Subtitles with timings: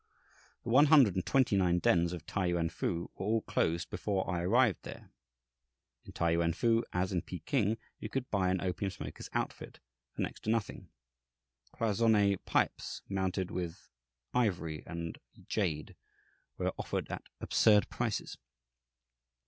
[0.63, 4.27] The one hundred and twenty nine dens of T'ai Yuan fu were all closed before
[4.27, 5.11] I arrived there.
[6.05, 9.79] In T'ai Yuan fu, as in Peking, you could buy an opium smoker's outfit
[10.09, 10.89] for next to nothing.
[11.75, 13.91] Cloisonné pipes, mounted with
[14.33, 15.95] ivory and jade,
[16.57, 18.39] were offered at absurd prices.